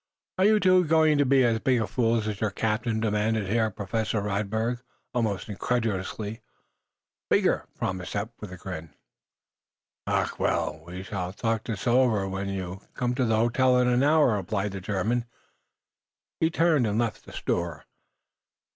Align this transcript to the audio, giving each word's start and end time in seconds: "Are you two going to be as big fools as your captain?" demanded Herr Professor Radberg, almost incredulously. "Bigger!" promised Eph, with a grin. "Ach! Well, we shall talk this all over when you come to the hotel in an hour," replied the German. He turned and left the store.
"Are 0.39 0.45
you 0.45 0.59
two 0.59 0.83
going 0.85 1.19
to 1.19 1.27
be 1.27 1.43
as 1.43 1.59
big 1.59 1.87
fools 1.87 2.27
as 2.27 2.41
your 2.41 2.49
captain?" 2.49 2.99
demanded 2.99 3.45
Herr 3.47 3.69
Professor 3.69 4.19
Radberg, 4.23 4.81
almost 5.13 5.47
incredulously. 5.47 6.41
"Bigger!" 7.29 7.67
promised 7.75 8.15
Eph, 8.15 8.29
with 8.39 8.51
a 8.51 8.57
grin. 8.57 8.95
"Ach! 10.07 10.39
Well, 10.39 10.83
we 10.87 11.03
shall 11.03 11.33
talk 11.33 11.65
this 11.65 11.85
all 11.85 11.99
over 12.05 12.27
when 12.27 12.49
you 12.49 12.81
come 12.95 13.13
to 13.13 13.25
the 13.25 13.35
hotel 13.37 13.77
in 13.77 13.87
an 13.87 14.01
hour," 14.01 14.33
replied 14.37 14.71
the 14.71 14.81
German. 14.81 15.25
He 16.39 16.49
turned 16.49 16.87
and 16.87 16.97
left 16.97 17.25
the 17.25 17.31
store. 17.33 17.85